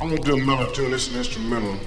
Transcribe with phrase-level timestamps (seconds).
[0.00, 0.94] I'm gonna do a mellow tune.
[0.94, 1.78] It's an instrumental.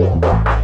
[0.00, 0.59] Boom, boom.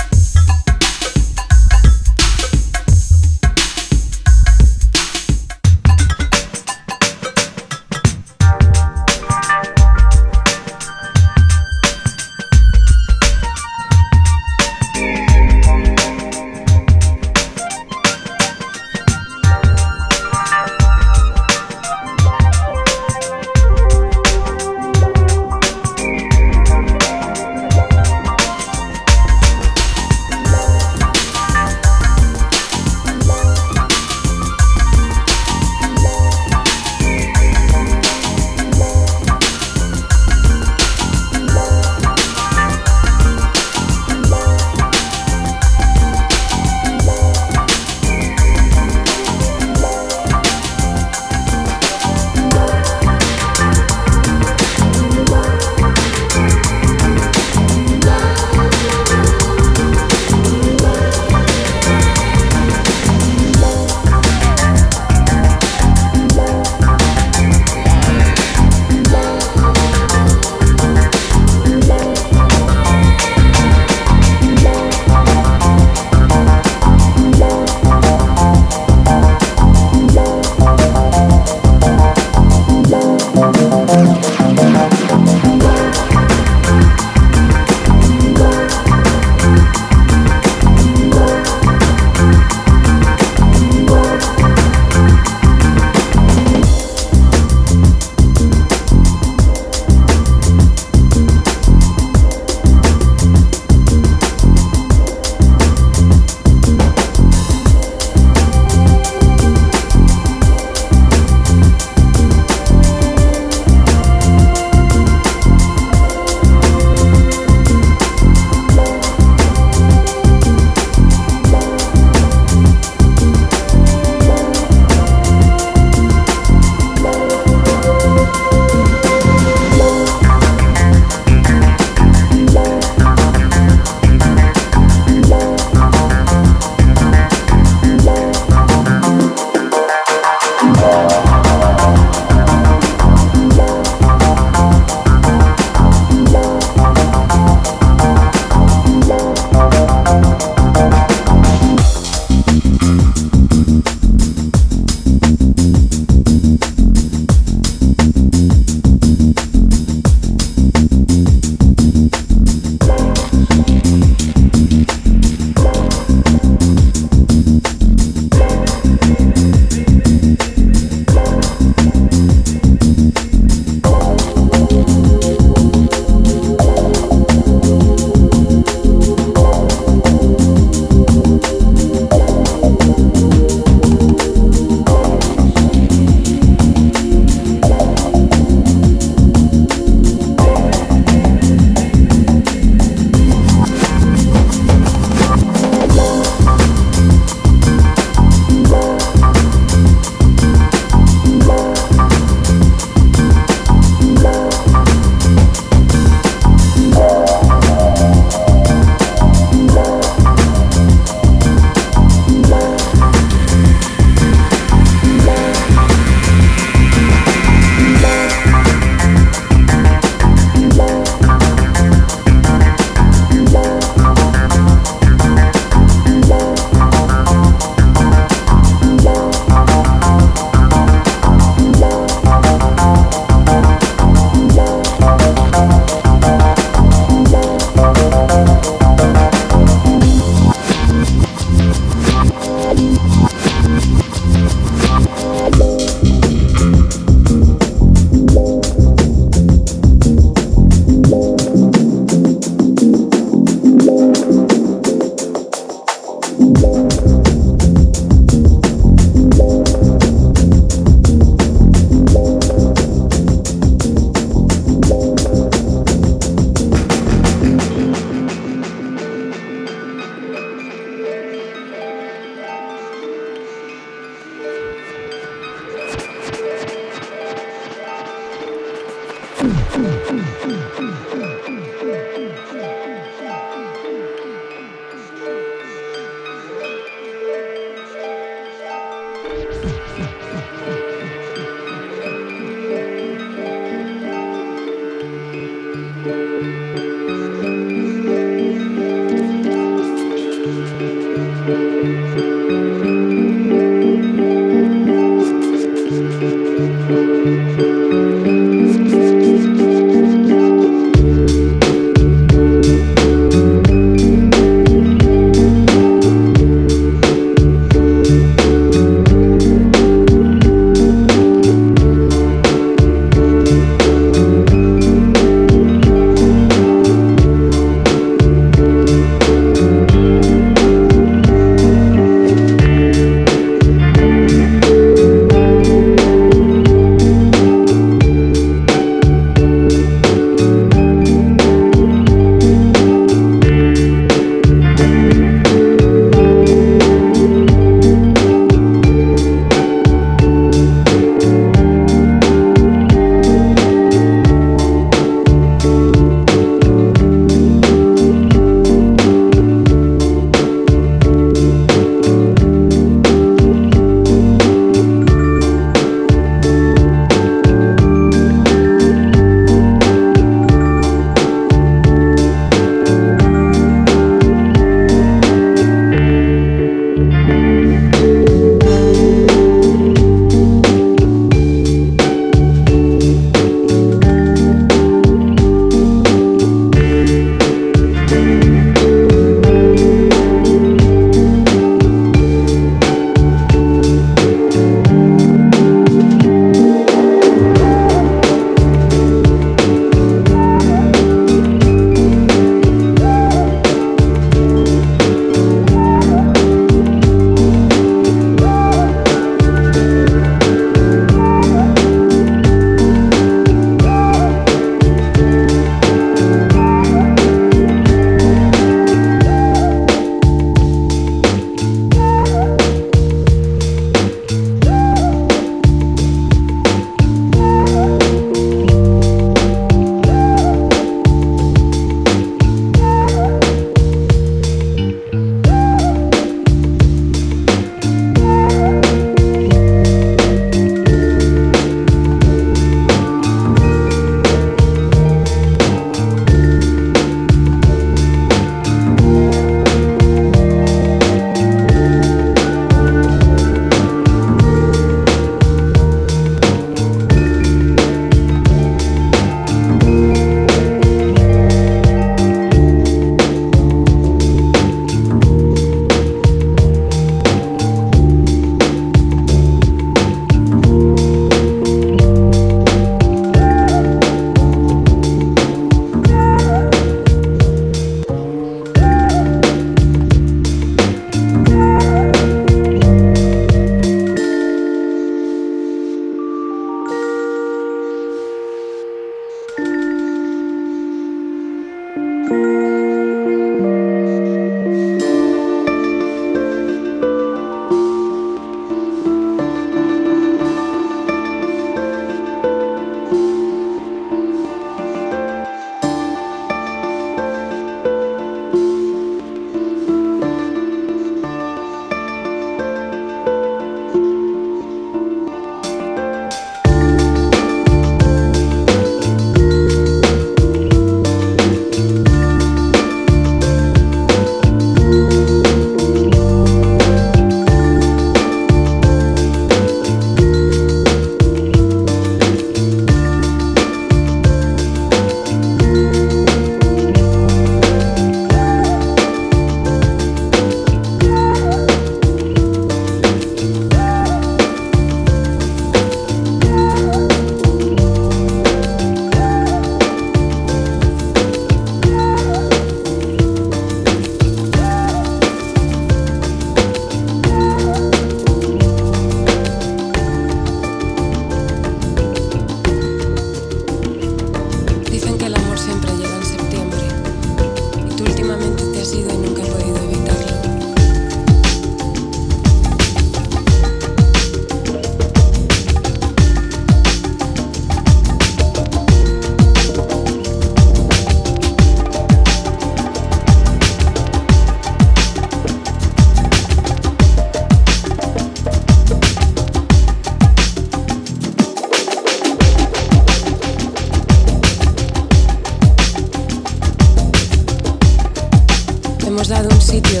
[599.40, 600.00] un sitio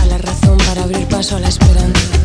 [0.00, 2.21] a la razón para abrir paso a la esperanza.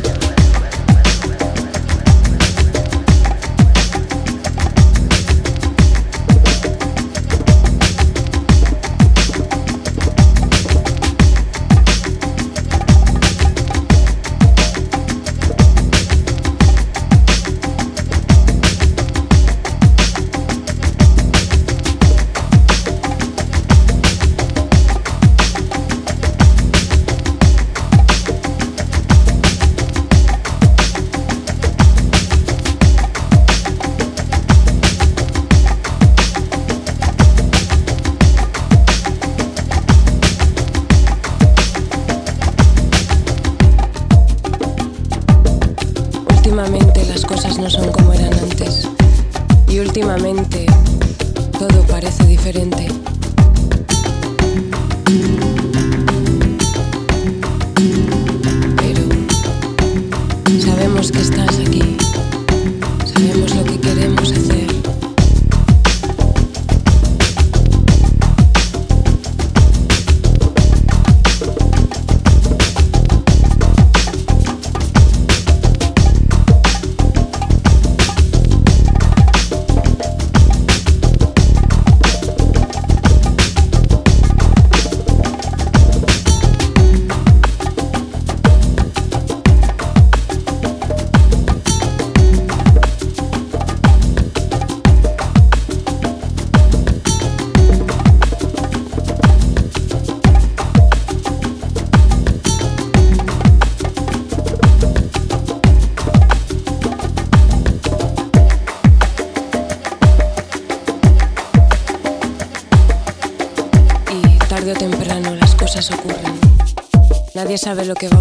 [117.68, 118.17] sabe lo que va.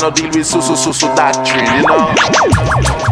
[0.00, 3.09] I no deal with su su su su doctrine, you know.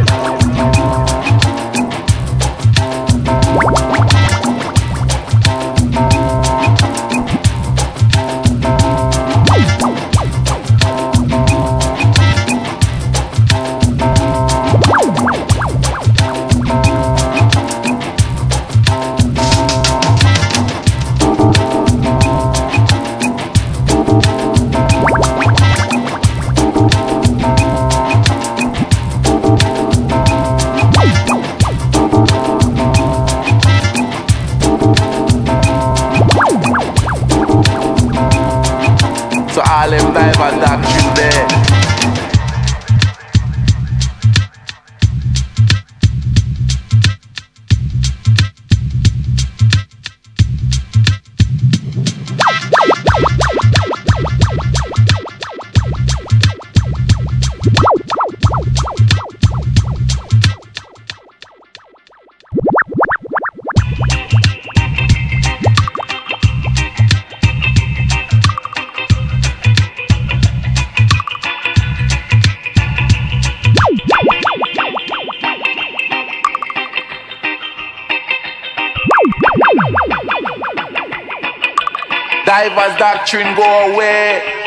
[83.31, 84.58] Doctrine go away.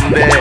[0.00, 0.31] watching.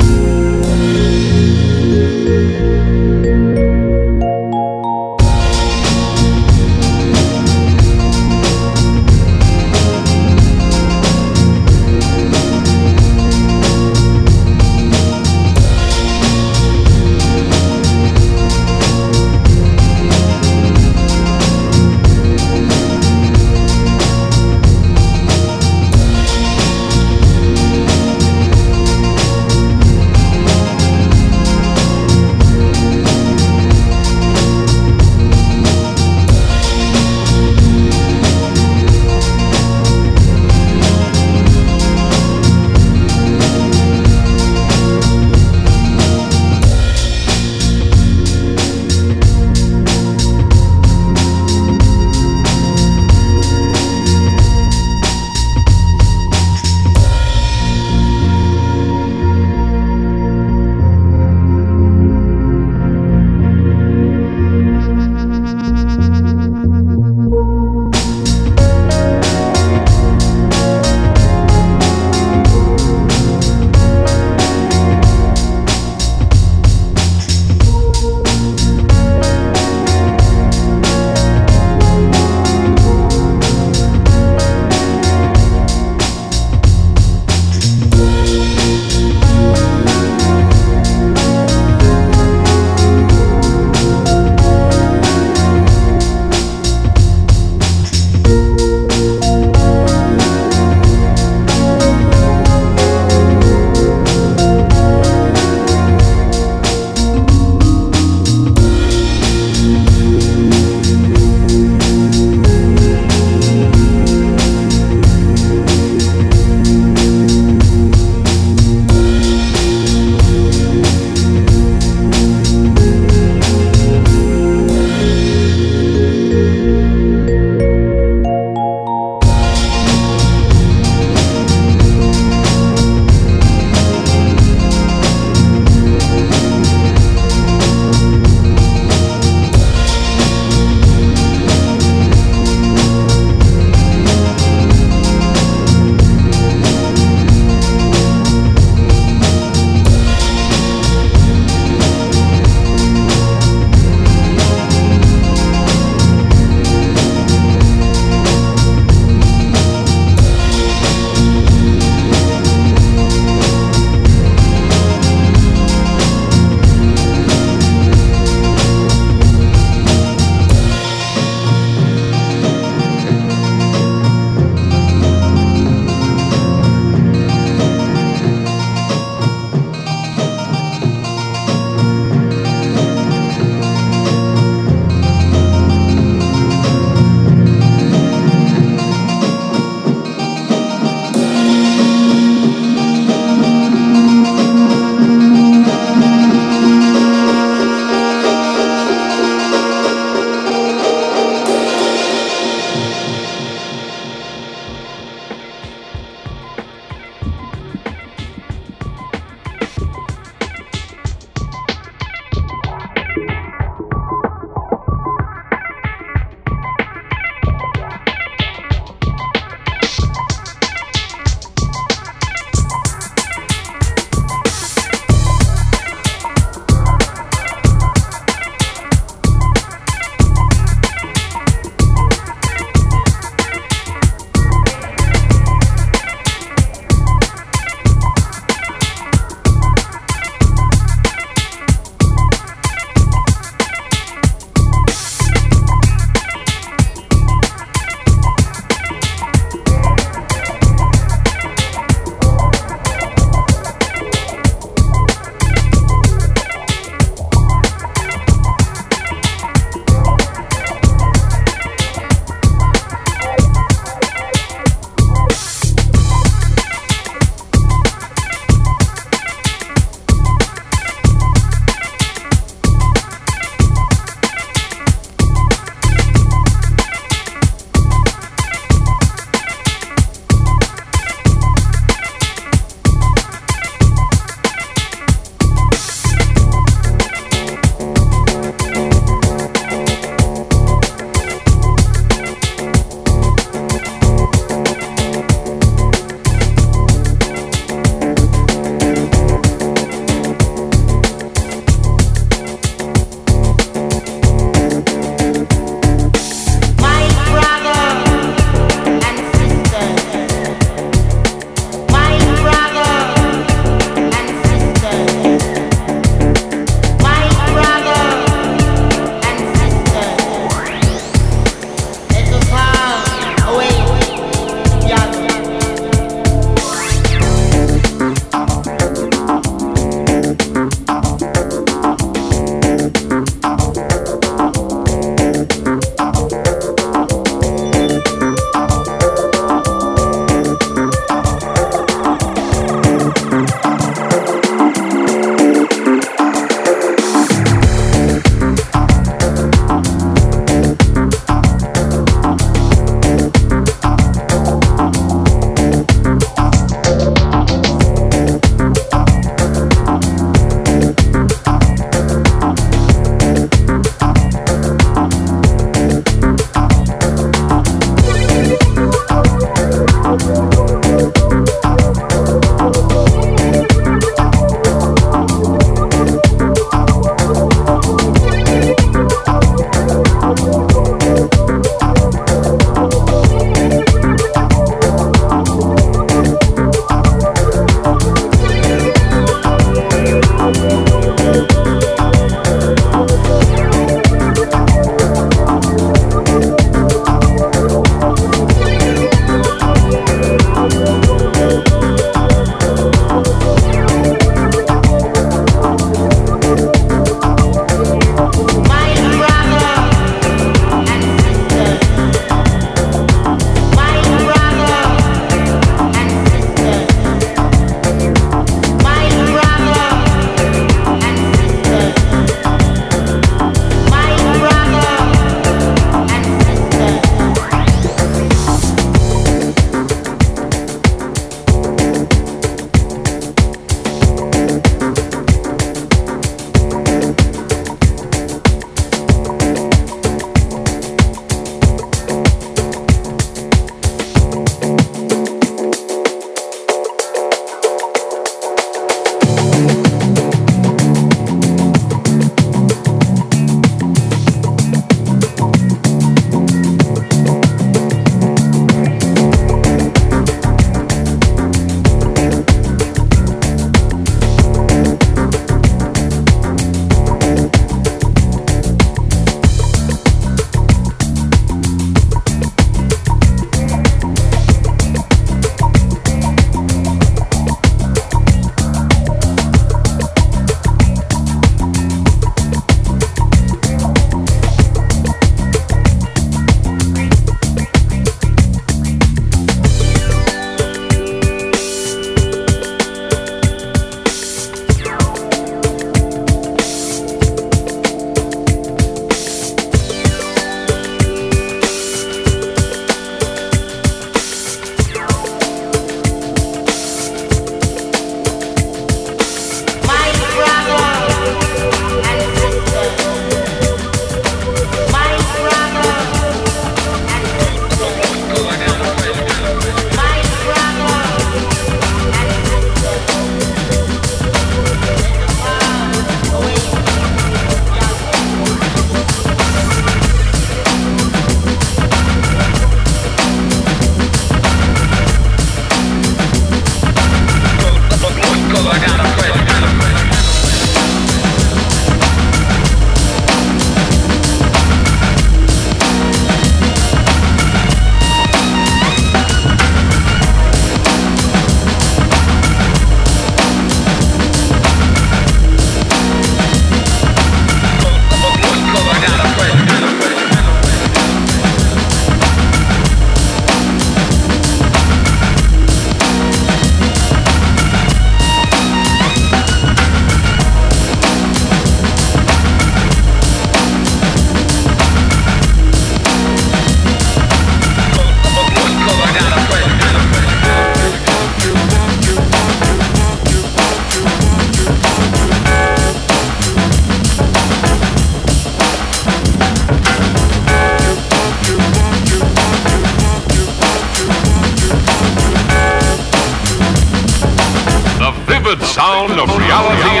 [599.07, 600.00] Dawn of reality